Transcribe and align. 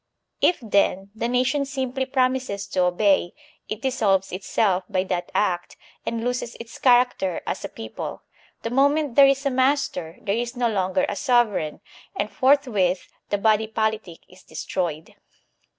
If 0.41 0.57
then, 0.63 1.11
the 1.13 1.27
nation 1.27 1.63
simply 1.63 2.07
promises 2.07 2.65
to 2.69 2.85
obey, 2.85 3.33
it 3.69 3.83
dissolves 3.83 4.31
itself 4.31 4.83
by 4.89 5.03
that 5.03 5.31
act 5.35 5.77
and 6.07 6.23
loses 6.23 6.55
its 6.59 6.79
character 6.79 7.41
as 7.45 7.63
a 7.63 7.69
people; 7.69 8.23
the 8.63 8.71
moment 8.71 9.13
there 9.13 9.27
tf 9.27 9.45
a 9.45 9.51
master, 9.51 10.17
there 10.23 10.33
is 10.35 10.57
no 10.57 10.67
longer 10.67 11.05
a 11.07 11.15
sovereign, 11.15 11.81
and 12.15 12.31
forthwitn 12.31 12.97
the 13.29 13.37
body 13.37 13.67
politic 13.67 14.21
is 14.27 14.41
destroyed. 14.41 15.13